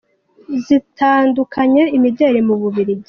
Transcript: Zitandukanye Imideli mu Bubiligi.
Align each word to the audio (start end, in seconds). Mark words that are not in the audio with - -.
Zitandukanye 0.65 1.83
Imideli 1.97 2.39
mu 2.47 2.55
Bubiligi. 2.61 2.99